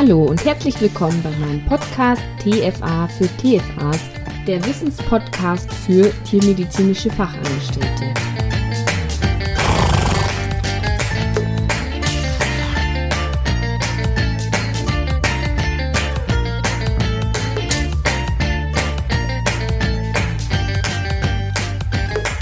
[0.00, 3.98] Hallo und herzlich willkommen bei meinem Podcast TFA für TFAs,
[4.46, 8.14] der Wissenspodcast für tiermedizinische Fachangestellte.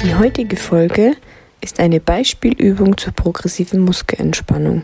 [0.04, 1.16] Die heutige Folge
[1.62, 4.82] ist eine Beispielübung zur progressiven Muskelentspannung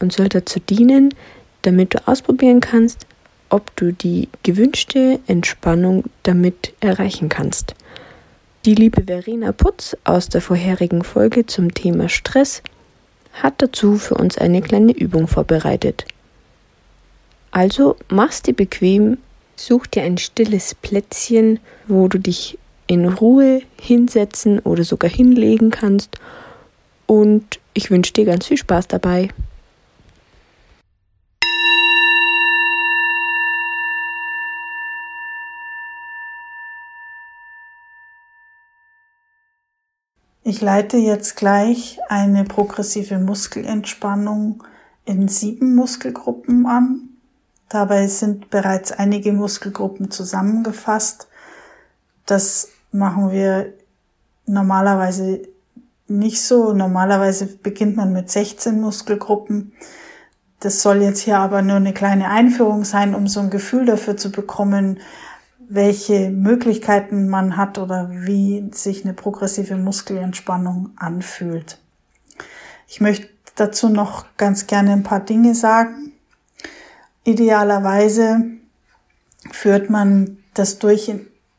[0.00, 1.14] und soll dazu dienen,
[1.66, 3.06] damit du ausprobieren kannst,
[3.50, 7.74] ob du die gewünschte Entspannung damit erreichen kannst.
[8.64, 12.62] Die liebe Verena Putz aus der vorherigen Folge zum Thema Stress
[13.34, 16.06] hat dazu für uns eine kleine Übung vorbereitet.
[17.50, 19.18] Also mach's dir bequem,
[19.56, 26.18] such dir ein stilles Plätzchen, wo du dich in Ruhe hinsetzen oder sogar hinlegen kannst
[27.06, 29.28] und ich wünsche dir ganz viel Spaß dabei.
[40.46, 44.62] Ich leite jetzt gleich eine progressive Muskelentspannung
[45.06, 47.08] in sieben Muskelgruppen an.
[47.70, 51.28] Dabei sind bereits einige Muskelgruppen zusammengefasst.
[52.26, 53.72] Das machen wir
[54.44, 55.48] normalerweise
[56.08, 56.74] nicht so.
[56.74, 59.72] Normalerweise beginnt man mit 16 Muskelgruppen.
[60.60, 64.18] Das soll jetzt hier aber nur eine kleine Einführung sein, um so ein Gefühl dafür
[64.18, 65.00] zu bekommen,
[65.68, 71.78] welche Möglichkeiten man hat oder wie sich eine progressive Muskelentspannung anfühlt.
[72.88, 76.12] Ich möchte dazu noch ganz gerne ein paar Dinge sagen.
[77.24, 78.44] Idealerweise
[79.50, 81.12] führt man das durch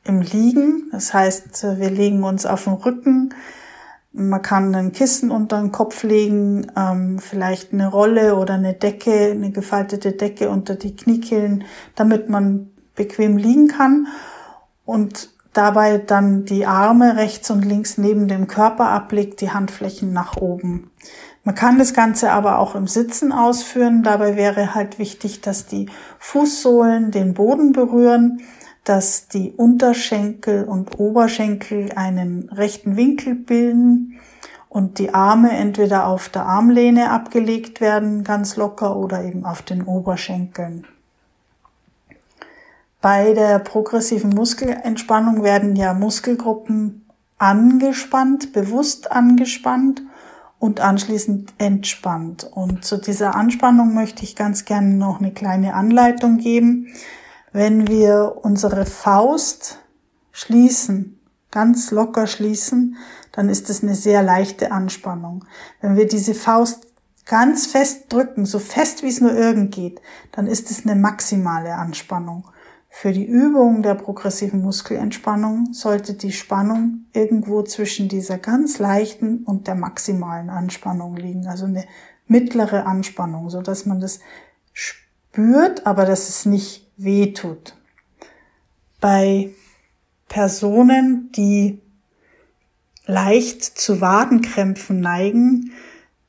[0.04, 0.90] im Liegen.
[0.92, 3.34] Das heißt, wir legen uns auf den Rücken.
[4.14, 9.32] Man kann ein Kissen unter den Kopf legen, ähm, vielleicht eine Rolle oder eine Decke,
[9.32, 11.66] eine gefaltete Decke unter die Kniekehlen,
[11.96, 14.08] damit man bequem liegen kann
[14.86, 20.38] und dabei dann die Arme rechts und links neben dem Körper ablegt, die Handflächen nach
[20.38, 20.92] oben.
[21.44, 24.02] Man kann das Ganze aber auch im Sitzen ausführen.
[24.02, 28.42] Dabei wäre halt wichtig, dass die Fußsohlen den Boden berühren,
[28.84, 34.20] dass die Unterschenkel und Oberschenkel einen rechten Winkel bilden
[34.70, 39.84] und die Arme entweder auf der Armlehne abgelegt werden, ganz locker, oder eben auf den
[39.84, 40.88] Oberschenkeln.
[43.06, 47.08] Bei der progressiven Muskelentspannung werden ja Muskelgruppen
[47.38, 50.02] angespannt, bewusst angespannt
[50.58, 52.50] und anschließend entspannt.
[52.52, 56.88] Und zu dieser Anspannung möchte ich ganz gerne noch eine kleine Anleitung geben.
[57.52, 59.78] Wenn wir unsere Faust
[60.32, 61.20] schließen,
[61.52, 62.98] ganz locker schließen,
[63.34, 65.46] dann ist es eine sehr leichte Anspannung.
[65.80, 66.88] Wenn wir diese Faust
[67.28, 70.02] ganz fest drücken, so fest wie es nur irgend geht,
[70.32, 72.46] dann ist es eine maximale Anspannung.
[72.98, 79.68] Für die Übung der progressiven Muskelentspannung sollte die Spannung irgendwo zwischen dieser ganz leichten und
[79.68, 81.84] der maximalen Anspannung liegen, also eine
[82.28, 84.22] mittlere Anspannung, so dass man das
[84.72, 87.76] spürt, aber dass es nicht weh tut.
[89.02, 89.50] Bei
[90.30, 91.82] Personen, die
[93.08, 95.74] leicht zu Wadenkrämpfen neigen,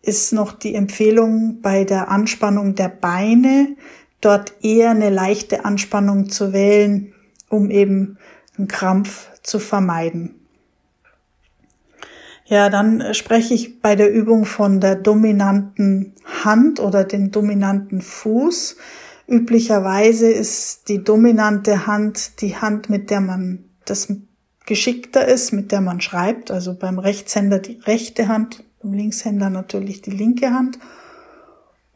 [0.02, 3.76] ist noch die Empfehlung bei der Anspannung der Beine
[4.26, 7.14] dort eher eine leichte Anspannung zu wählen,
[7.48, 8.18] um eben
[8.58, 10.34] einen Krampf zu vermeiden.
[12.46, 16.14] Ja, dann spreche ich bei der Übung von der dominanten
[16.44, 18.76] Hand oder dem dominanten Fuß.
[19.28, 24.08] Üblicherweise ist die dominante Hand die Hand, mit der man das
[24.64, 26.50] geschickter ist, mit der man schreibt.
[26.50, 30.78] Also beim Rechtshänder die rechte Hand, beim Linkshänder natürlich die linke Hand.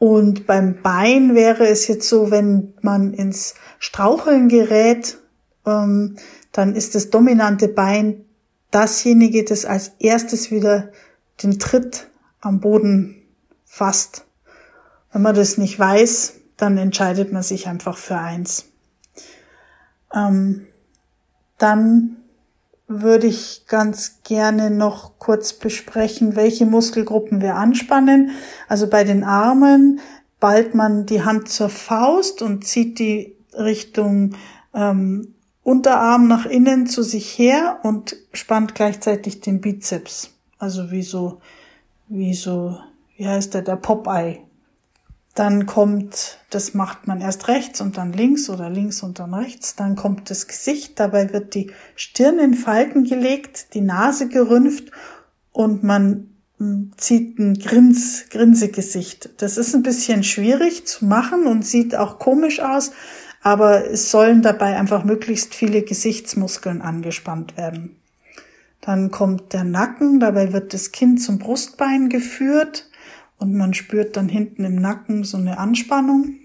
[0.01, 5.19] Und beim Bein wäre es jetzt so, wenn man ins Straucheln gerät,
[5.67, 6.17] ähm,
[6.53, 8.25] dann ist das dominante Bein
[8.71, 10.91] dasjenige, das als erstes wieder
[11.43, 12.09] den Tritt
[12.41, 13.23] am Boden
[13.67, 14.25] fasst.
[15.13, 18.73] Wenn man das nicht weiß, dann entscheidet man sich einfach für eins.
[20.15, 20.67] Ähm,
[21.59, 22.17] dann
[22.91, 28.33] würde ich ganz gerne noch kurz besprechen, welche Muskelgruppen wir anspannen.
[28.69, 30.01] Also bei den Armen
[30.41, 34.35] ballt man die Hand zur Faust und zieht die Richtung
[34.75, 40.31] ähm, Unterarm nach innen zu sich her und spannt gleichzeitig den Bizeps.
[40.59, 41.41] Also wie so,
[42.09, 42.77] wie so,
[43.17, 44.41] wie heißt der, der Popeye.
[45.41, 49.75] Dann kommt, das macht man erst rechts und dann links oder links und dann rechts.
[49.75, 51.01] Dann kommt das Gesicht.
[51.01, 54.91] Dabei wird die Stirn in Falten gelegt, die Nase gerümpft
[55.51, 56.29] und man
[56.59, 59.31] hm, zieht ein Grins, Grinsegesicht.
[59.39, 62.93] Das ist ein bisschen schwierig zu machen und sieht auch komisch aus,
[63.41, 67.97] aber es sollen dabei einfach möglichst viele Gesichtsmuskeln angespannt werden.
[68.83, 72.90] Dann kommt der Nacken, dabei wird das Kind zum Brustbein geführt
[73.41, 76.37] und man spürt dann hinten im Nacken so eine Anspannung.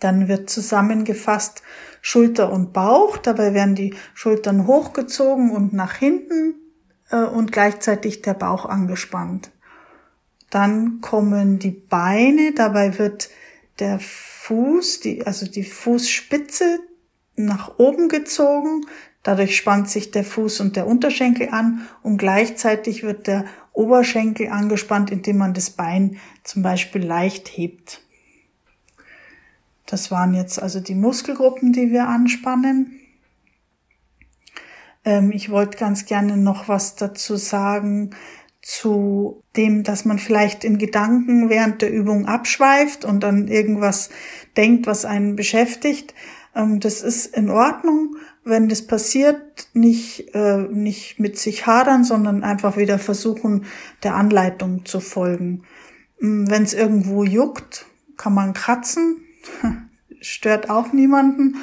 [0.00, 1.62] Dann wird zusammengefasst
[2.02, 6.56] Schulter und Bauch, dabei werden die Schultern hochgezogen und nach hinten
[7.10, 9.50] äh, und gleichzeitig der Bauch angespannt.
[10.50, 13.30] Dann kommen die Beine, dabei wird
[13.78, 16.80] der Fuß, die, also die Fußspitze
[17.36, 18.86] nach oben gezogen,
[19.24, 25.10] Dadurch spannt sich der Fuß und der Unterschenkel an und gleichzeitig wird der Oberschenkel angespannt,
[25.10, 28.02] indem man das Bein zum Beispiel leicht hebt.
[29.86, 33.00] Das waren jetzt also die Muskelgruppen, die wir anspannen.
[35.06, 38.10] Ähm, ich wollte ganz gerne noch was dazu sagen
[38.60, 44.10] zu dem, dass man vielleicht in Gedanken während der Übung abschweift und dann irgendwas
[44.56, 46.14] denkt, was einen beschäftigt.
[46.54, 52.44] Ähm, das ist in Ordnung, wenn das passiert, nicht, äh, nicht mit sich hadern, sondern
[52.44, 53.64] einfach wieder versuchen,
[54.02, 55.62] der Anleitung zu folgen.
[56.20, 57.86] Mm, wenn es irgendwo juckt,
[58.16, 59.22] kann man kratzen,
[60.20, 61.56] stört auch niemanden.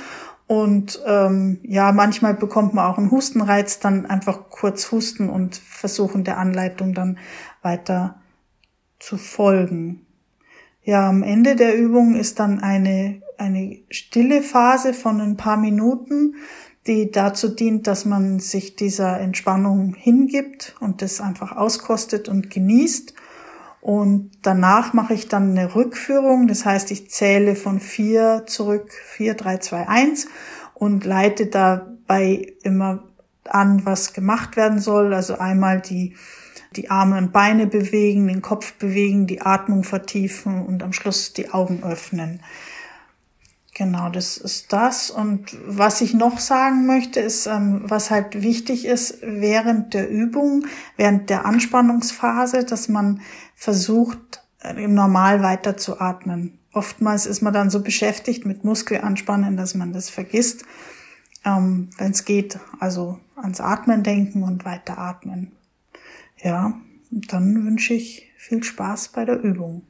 [0.47, 6.25] Und ähm, ja, manchmal bekommt man auch einen Hustenreiz, dann einfach kurz husten und versuchen
[6.25, 7.19] der Anleitung dann
[7.61, 8.21] weiter
[8.99, 10.05] zu folgen.
[10.83, 16.35] Ja, am Ende der Übung ist dann eine, eine stille Phase von ein paar Minuten
[16.87, 23.13] die dazu dient, dass man sich dieser Entspannung hingibt und das einfach auskostet und genießt.
[23.81, 26.47] Und danach mache ich dann eine Rückführung.
[26.47, 30.27] Das heißt, ich zähle von vier zurück, vier, drei, zwei, eins
[30.73, 33.03] und leite dabei immer
[33.45, 35.13] an, was gemacht werden soll.
[35.13, 36.15] Also einmal die,
[36.75, 41.49] die Arme und Beine bewegen, den Kopf bewegen, die Atmung vertiefen und am Schluss die
[41.49, 42.41] Augen öffnen.
[43.81, 45.09] Genau, das ist das.
[45.09, 50.67] Und was ich noch sagen möchte, ist, ähm, was halt wichtig ist während der Übung,
[50.97, 53.21] während der Anspannungsphase, dass man
[53.55, 56.59] versucht, äh, normal weiter zu atmen.
[56.71, 60.63] Oftmals ist man dann so beschäftigt mit Muskelanspannen, dass man das vergisst.
[61.43, 65.53] Ähm, Wenn es geht, also ans Atmen denken und weiter atmen.
[66.37, 66.79] Ja,
[67.09, 69.87] dann wünsche ich viel Spaß bei der Übung.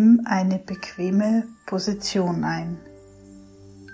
[0.00, 2.78] Nimm eine bequeme Position ein.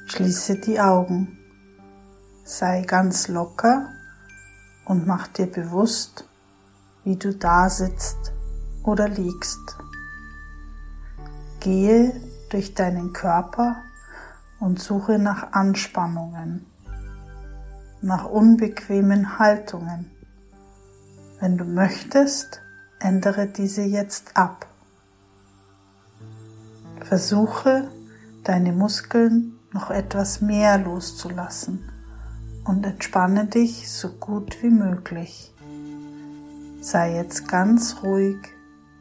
[0.06, 1.36] Schließe die Augen.
[2.44, 3.88] Sei ganz locker
[4.84, 6.28] und mach dir bewusst,
[7.02, 8.32] wie du da sitzt
[8.84, 9.78] oder liegst.
[11.58, 12.12] Gehe
[12.50, 13.74] durch deinen Körper
[14.60, 16.66] und suche nach Anspannungen,
[18.00, 20.12] nach unbequemen Haltungen.
[21.40, 22.60] Wenn du möchtest,
[23.00, 24.68] ändere diese jetzt ab.
[27.08, 27.88] Versuche
[28.42, 31.88] deine Muskeln noch etwas mehr loszulassen
[32.64, 35.54] und entspanne dich so gut wie möglich.
[36.80, 38.38] Sei jetzt ganz ruhig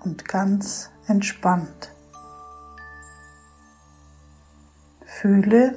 [0.02, 1.96] und ganz entspannt.
[5.04, 5.74] Fühle,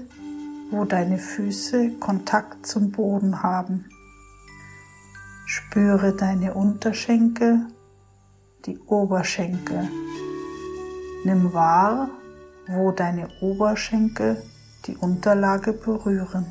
[0.71, 3.87] wo deine Füße Kontakt zum Boden haben.
[5.47, 7.69] Spüre deine Unterschenkel,
[8.67, 9.89] die Oberschenkel.
[11.25, 12.11] Nimm wahr,
[12.69, 14.41] wo deine Oberschenkel
[14.87, 16.47] die Unterlage berühren.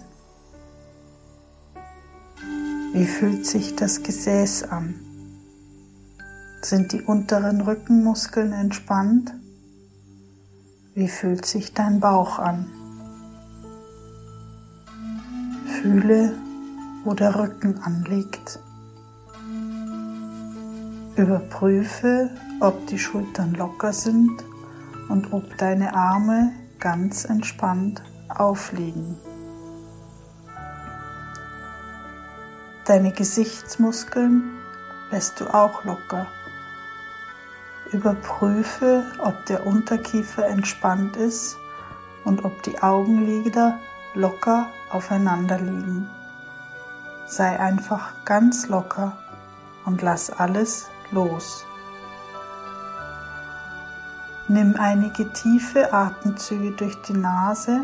[2.92, 4.96] Wie fühlt sich das Gesäß an?
[6.62, 9.34] Sind die unteren Rückenmuskeln entspannt?
[10.96, 12.68] Wie fühlt sich dein Bauch an?
[15.82, 16.34] Fühle,
[17.06, 18.60] wo der Rücken anliegt.
[21.16, 24.44] Überprüfe, ob die Schultern locker sind
[25.10, 29.18] und ob deine Arme ganz entspannt aufliegen.
[32.86, 34.44] Deine Gesichtsmuskeln
[35.12, 36.28] lässt du auch locker.
[37.92, 41.58] Überprüfe, ob der Unterkiefer entspannt ist
[42.24, 43.78] und ob die Augenlider
[44.14, 46.10] locker aufeinander liegen.
[47.28, 49.18] Sei einfach ganz locker
[49.86, 51.67] und lass alles los.
[54.50, 57.82] Nimm einige tiefe Atemzüge durch die Nase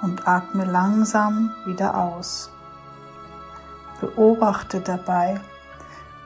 [0.00, 2.50] und atme langsam wieder aus.
[4.00, 5.38] Beobachte dabei,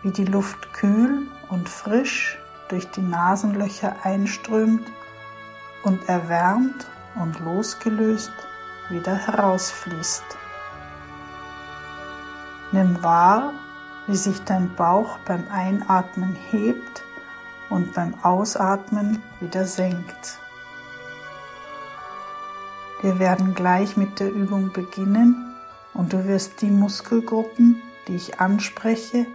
[0.03, 4.87] wie die Luft kühl und frisch durch die Nasenlöcher einströmt
[5.83, 8.33] und erwärmt und losgelöst
[8.89, 10.25] wieder herausfließt.
[12.71, 13.53] Nimm wahr,
[14.07, 17.03] wie sich dein Bauch beim Einatmen hebt
[17.71, 20.39] und beim Ausatmen wieder senkt.
[23.03, 25.55] Wir werden gleich mit der Übung beginnen
[25.95, 29.27] und du wirst die Muskelgruppen, die ich anspreche,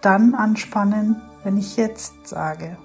[0.00, 2.76] dann anspannen, wenn ich jetzt sage.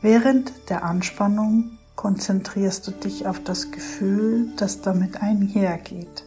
[0.00, 6.24] Während der Anspannung konzentrierst du dich auf das Gefühl, das damit einhergeht.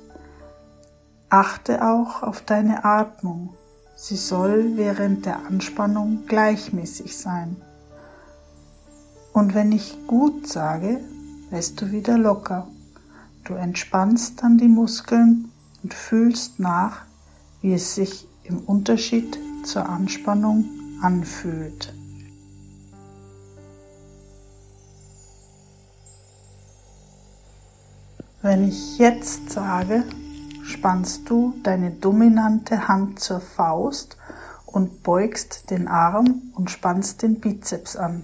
[1.30, 3.57] Achte auch auf deine Atmung.
[4.00, 7.56] Sie soll während der Anspannung gleichmäßig sein.
[9.34, 11.00] Und wenn ich gut sage,
[11.50, 12.68] lässt du wieder locker.
[13.44, 15.52] Du entspannst dann die Muskeln
[15.82, 17.02] und fühlst nach,
[17.62, 20.66] wie es sich im Unterschied zur Anspannung
[21.02, 21.92] anfühlt.
[28.44, 30.04] Wenn ich jetzt sage,
[30.68, 34.18] spannst du deine dominante Hand zur Faust
[34.66, 38.24] und beugst den Arm und spannst den Bizeps an.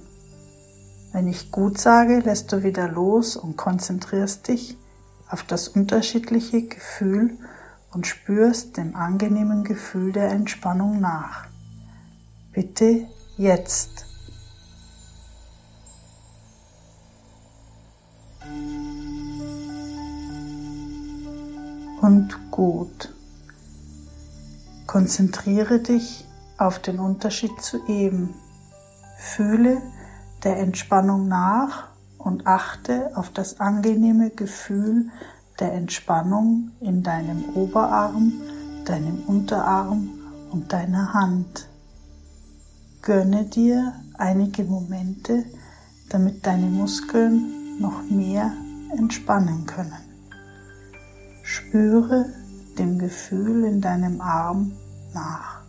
[1.14, 4.78] Wenn ich gut sage, lässt du wieder los und konzentrierst dich
[5.30, 7.38] auf das unterschiedliche Gefühl
[7.92, 11.48] und spürst dem angenehmen Gefühl der Entspannung nach.
[12.52, 13.08] Bitte
[13.38, 14.13] jetzt.
[22.04, 23.16] Und gut.
[24.88, 26.26] Konzentriere dich
[26.58, 28.34] auf den Unterschied zu eben.
[29.18, 29.82] Fühle
[30.44, 35.10] der Entspannung nach und achte auf das angenehme Gefühl
[35.62, 38.34] der Entspannung in deinem Oberarm,
[38.84, 40.10] deinem Unterarm
[40.52, 41.70] und deiner Hand.
[43.02, 45.46] Gönne dir einige Momente,
[46.10, 48.52] damit deine Muskeln noch mehr
[48.92, 50.13] entspannen können.
[51.44, 52.26] Spüre
[52.80, 54.72] dem Gefühl in deinem Arm
[55.14, 55.62] nach.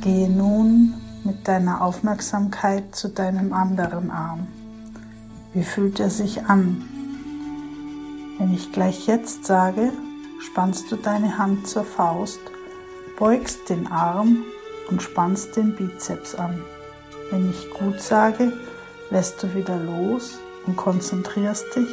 [0.00, 4.48] Gehe nun mit deiner Aufmerksamkeit zu deinem anderen Arm.
[5.52, 6.82] Wie fühlt er sich an?
[8.38, 9.92] Wenn ich gleich jetzt sage,
[10.40, 12.40] spannst du deine Hand zur Faust
[13.22, 14.44] beugst den Arm
[14.90, 16.60] und spannst den Bizeps an.
[17.30, 18.52] Wenn ich gut sage,
[19.10, 21.86] lässt du wieder los und konzentrierst dich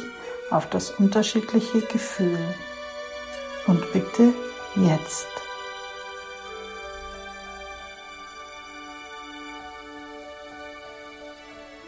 [0.50, 2.40] auf das unterschiedliche Gefühl.
[3.68, 4.32] Und bitte
[4.74, 5.28] jetzt.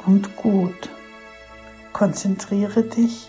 [0.07, 0.89] Und gut.
[1.93, 3.29] Konzentriere dich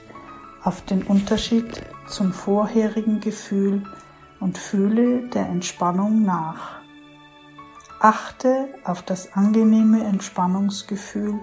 [0.64, 3.82] auf den Unterschied zum vorherigen Gefühl
[4.44, 6.82] und fühle der Entspannung nach.
[8.02, 11.40] Achte auf das angenehme Entspannungsgefühl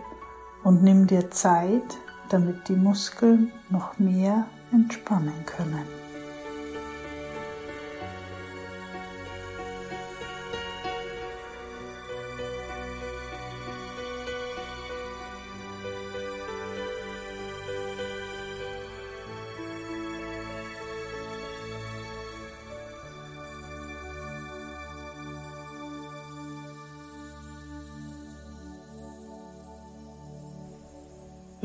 [0.62, 1.96] und nimm dir Zeit,
[2.28, 5.99] damit die Muskeln noch mehr entspannen können.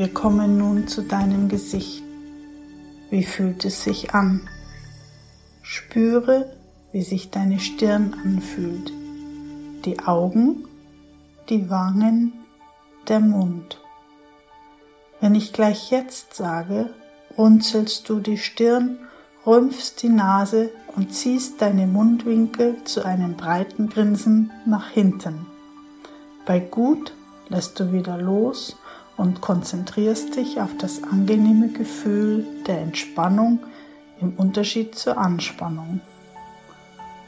[0.05, 2.03] Wir kommen nun zu deinem Gesicht.
[3.09, 4.47] Wie fühlt es sich an?
[5.63, 6.55] Spüre,
[6.91, 8.93] wie sich deine Stirn anfühlt,
[9.83, 10.63] die Augen,
[11.49, 12.33] die Wangen,
[13.07, 13.81] der Mund.
[15.21, 16.93] Wenn ich gleich jetzt sage,
[17.35, 18.99] runzelst du die Stirn,
[19.43, 25.47] rümpfst die Nase und ziehst deine Mundwinkel zu einem breiten Grinsen nach hinten.
[26.45, 27.11] Bei gut
[27.49, 28.77] lässt du wieder los
[29.17, 33.59] und konzentrierst dich auf das angenehme Gefühl der Entspannung
[34.19, 36.01] im Unterschied zur Anspannung.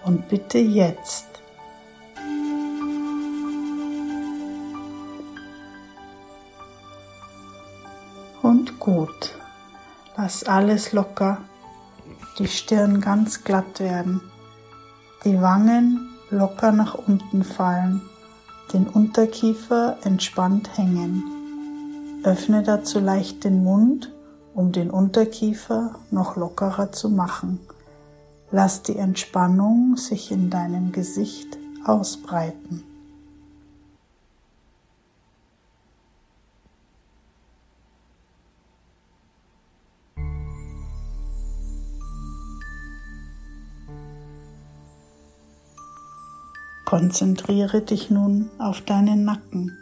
[0.03, 1.25] Und bitte jetzt.
[8.41, 9.35] Und gut.
[10.15, 11.37] Lass alles locker,
[12.39, 14.21] die Stirn ganz glatt werden,
[15.25, 18.01] die Wangen locker nach unten fallen,
[18.73, 21.36] den Unterkiefer entspannt hängen.
[22.23, 24.11] Öffne dazu leicht den Mund,
[24.53, 27.59] um den Unterkiefer noch lockerer zu machen.
[28.51, 32.83] Lass die Entspannung sich in deinem Gesicht ausbreiten.
[46.85, 49.77] Konzentriere dich nun auf deinen Nacken.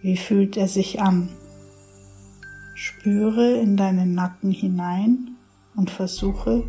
[0.00, 1.28] Wie fühlt er sich an?
[2.74, 5.36] Spüre in deinen Nacken hinein
[5.74, 6.62] und versuche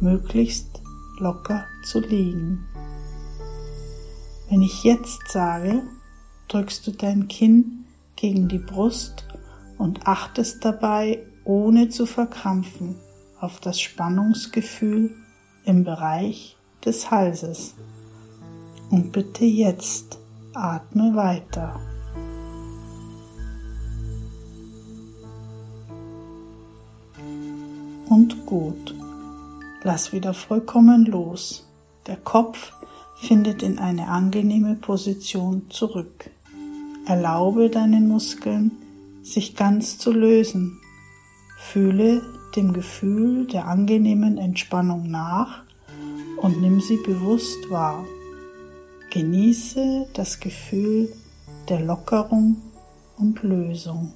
[0.00, 0.80] möglichst
[1.18, 2.66] locker zu liegen.
[4.48, 5.82] Wenn ich jetzt sage,
[6.48, 7.84] drückst du dein Kinn
[8.16, 9.26] gegen die Brust
[9.76, 12.96] und achtest dabei, ohne zu verkrampfen,
[13.38, 15.14] auf das Spannungsgefühl
[15.64, 17.74] im Bereich des Halses.
[18.90, 20.18] Und bitte jetzt
[20.54, 21.78] atme weiter.
[28.10, 28.92] Und gut.
[29.84, 31.64] Lass wieder vollkommen los.
[32.08, 32.72] Der Kopf
[33.20, 36.28] findet in eine angenehme Position zurück.
[37.06, 38.72] Erlaube deinen Muskeln,
[39.22, 40.80] sich ganz zu lösen.
[41.56, 42.22] Fühle
[42.56, 45.62] dem Gefühl der angenehmen Entspannung nach
[46.42, 48.04] und nimm sie bewusst wahr.
[49.10, 51.12] Genieße das Gefühl
[51.68, 52.56] der Lockerung
[53.16, 54.14] und Lösung.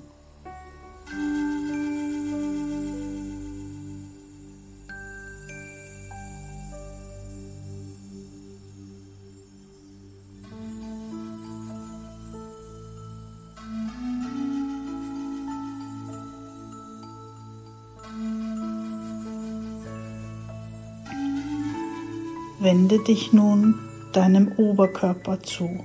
[22.64, 23.78] Wende dich nun
[24.14, 25.84] deinem Oberkörper zu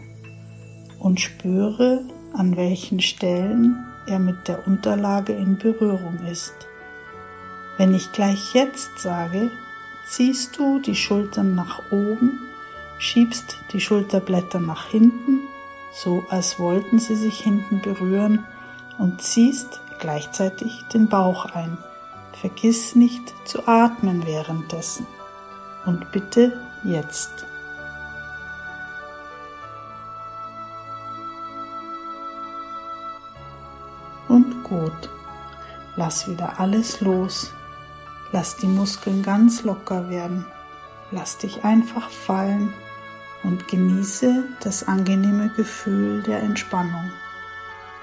[0.97, 6.53] und spüre, an welchen Stellen er mit der Unterlage in Berührung ist.
[7.77, 9.51] Wenn ich gleich jetzt sage,
[10.07, 12.39] ziehst du die Schultern nach oben,
[12.97, 15.41] schiebst die Schulterblätter nach hinten,
[15.91, 18.45] so als wollten sie sich hinten berühren,
[18.97, 21.77] und ziehst gleichzeitig den Bauch ein.
[22.31, 25.05] Vergiss nicht zu atmen währenddessen.
[25.85, 27.45] Und bitte jetzt.
[34.27, 35.09] Und gut.
[35.95, 37.51] Lass wieder alles los.
[38.31, 40.45] Lass die Muskeln ganz locker werden.
[41.11, 42.71] Lass dich einfach fallen
[43.43, 47.11] und genieße das angenehme Gefühl der Entspannung.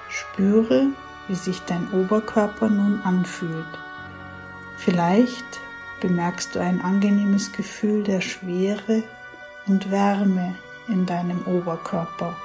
[0.09, 0.87] Spüre,
[1.27, 3.65] wie sich dein Oberkörper nun anfühlt.
[4.77, 5.59] Vielleicht
[6.01, 9.03] bemerkst du ein angenehmes Gefühl der Schwere
[9.67, 10.55] und Wärme
[10.87, 12.35] in deinem Oberkörper.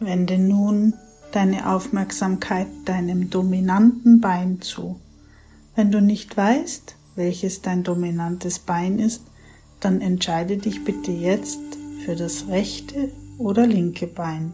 [0.00, 0.94] Wende nun
[1.32, 4.98] deine Aufmerksamkeit deinem dominanten Bein zu.
[5.76, 9.22] Wenn du nicht weißt, welches dein dominantes Bein ist,
[9.78, 11.60] dann entscheide dich bitte jetzt
[12.04, 14.52] für das rechte oder linke Bein.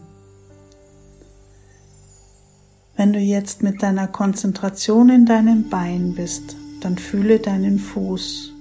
[2.97, 8.53] Wenn du jetzt mit deiner Konzentration in deinem Bein bist, dann fühle deinen Fuß,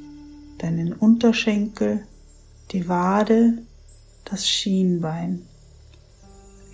[0.59, 2.07] deinen Unterschenkel,
[2.70, 3.59] die Wade,
[4.25, 5.42] das Schienbein.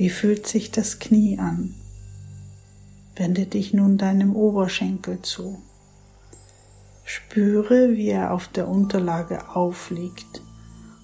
[0.03, 1.77] Wie fühlt sich das Knie an?
[3.15, 5.62] Wende dich nun deinem Oberschenkel zu.
[7.05, 10.43] Spüre, wie er auf der Unterlage aufliegt.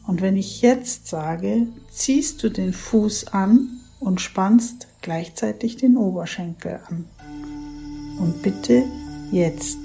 [0.05, 3.69] Und wenn ich jetzt sage, ziehst du den Fuß an
[4.01, 7.05] und spannst gleichzeitig den Oberschenkel an.
[8.19, 8.83] Und bitte
[9.31, 9.79] jetzt.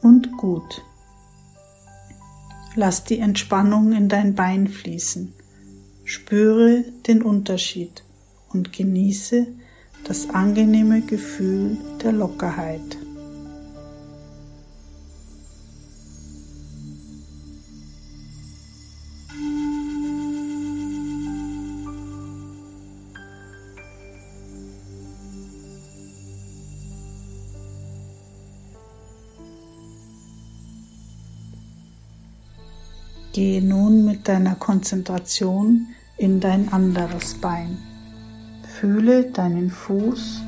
[0.00, 0.82] Und gut.
[2.76, 5.32] Lass die Entspannung in dein Bein fließen.
[6.04, 8.02] Spüre den Unterschied
[8.52, 9.46] und genieße
[10.04, 12.98] das angenehme Gefühl der Lockerheit.
[33.34, 37.78] Gehe nun mit deiner Konzentration in dein anderes Bein.
[38.78, 40.40] Fühle deinen Fuß,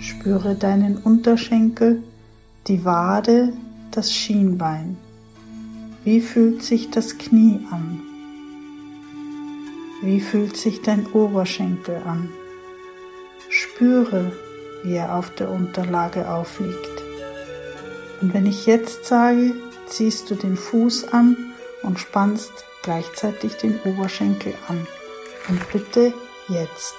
[0.00, 2.02] spüre deinen Unterschenkel,
[2.66, 3.52] die Wade,
[3.92, 4.96] das Schienbein.
[6.02, 8.00] Wie fühlt sich das Knie an?
[10.02, 12.28] Wie fühlt sich dein Oberschenkel an?
[13.50, 14.32] Spüre,
[14.82, 17.02] wie er auf der Unterlage aufliegt.
[18.20, 19.54] Und wenn ich jetzt sage,
[19.86, 21.36] ziehst du den Fuß an
[21.82, 24.86] und spannst gleichzeitig den Oberschenkel an.
[25.48, 26.14] Und bitte
[26.48, 26.94] jetzt.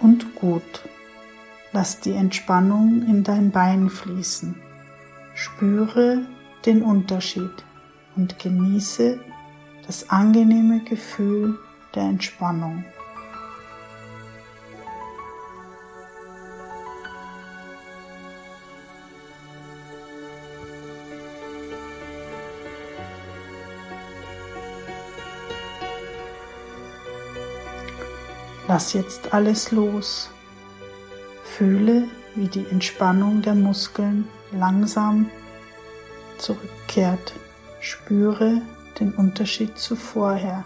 [0.00, 0.82] Und gut.
[1.72, 4.54] Lass die Entspannung in dein Bein fließen.
[5.34, 6.24] Spüre
[6.66, 7.64] den Unterschied
[8.14, 9.18] und genieße
[9.86, 11.58] das angenehme Gefühl
[11.94, 12.84] der Entspannung.
[28.74, 30.30] Lass jetzt alles los.
[31.44, 35.30] Fühle, wie die Entspannung der Muskeln langsam
[36.38, 37.34] zurückkehrt.
[37.78, 38.62] Spüre
[38.98, 40.64] den Unterschied zu vorher.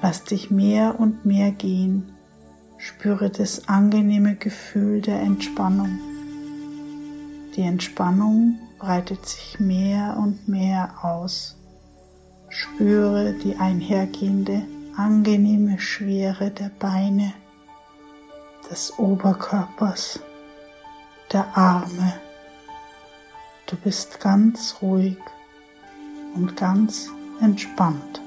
[0.00, 2.10] Lass dich mehr und mehr gehen.
[2.78, 5.98] Spüre das angenehme Gefühl der Entspannung.
[7.54, 11.58] Die Entspannung breitet sich mehr und mehr aus.
[12.48, 14.62] Spüre die einhergehende
[14.96, 17.32] angenehme Schwere der Beine
[18.70, 20.20] des Oberkörpers,
[21.32, 22.14] der Arme.
[23.66, 25.18] Du bist ganz ruhig
[26.34, 27.08] und ganz
[27.40, 28.20] entspannt.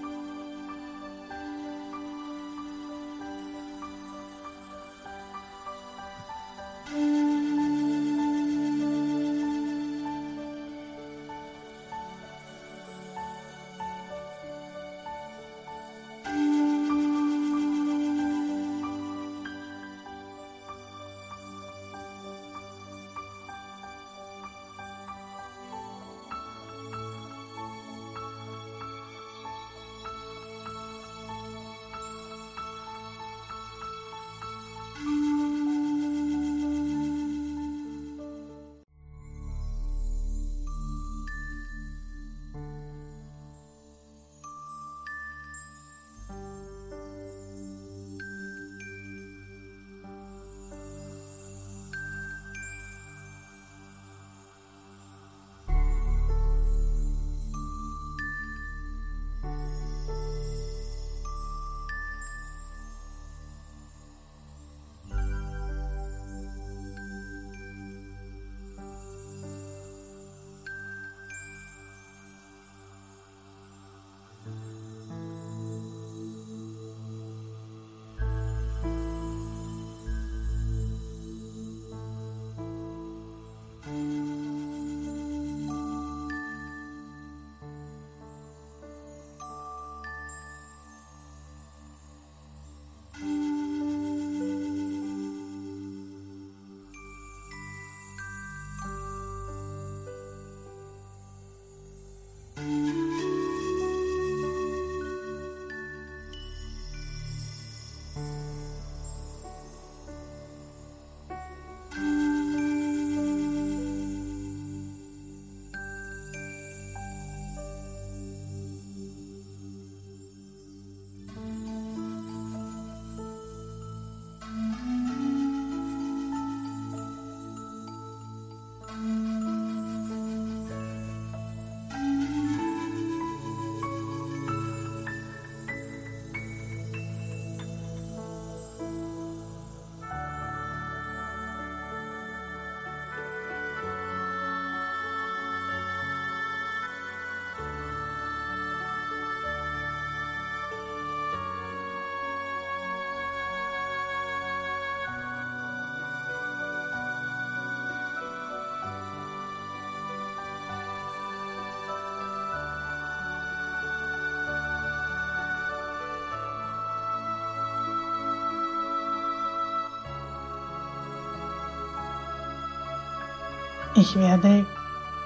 [173.95, 174.65] Ich werde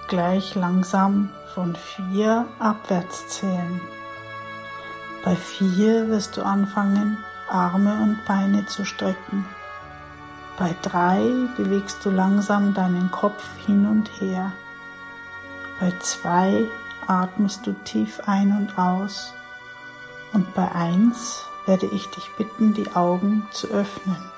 [0.09, 3.79] gleich langsam von vier abwärts zählen.
[5.23, 9.45] Bei vier wirst du anfangen, Arme und Beine zu strecken.
[10.59, 11.21] Bei drei
[11.55, 14.51] bewegst du langsam deinen Kopf hin und her.
[15.79, 16.65] Bei zwei
[17.07, 19.33] atmest du tief ein und aus.
[20.33, 24.29] Und bei eins werde ich dich bitten, die Augen zu öffnen,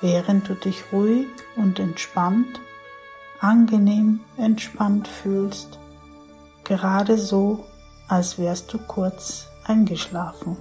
[0.00, 2.60] während du dich ruhig und entspannt
[3.40, 5.78] angenehm entspannt fühlst,
[6.64, 7.64] gerade so,
[8.08, 10.56] als wärst du kurz eingeschlafen.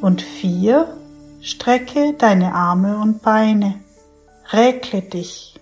[0.00, 0.96] Und vier,
[1.40, 3.80] strecke deine Arme und Beine,
[4.52, 5.58] räkle dich.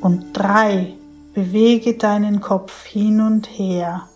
[0.00, 0.94] Und drei,
[1.32, 4.08] bewege deinen Kopf hin und her.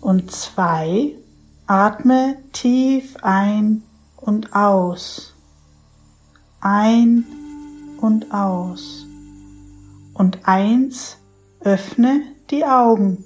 [0.00, 1.14] Und zwei,
[1.66, 3.82] atme tief ein
[4.16, 5.31] und aus.
[6.64, 7.24] Ein
[8.00, 9.04] und aus.
[10.14, 11.16] Und eins,
[11.58, 13.24] öffne die Augen.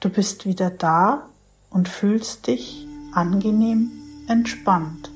[0.00, 1.28] Du bist wieder da
[1.70, 3.92] und fühlst dich angenehm
[4.26, 5.13] entspannt.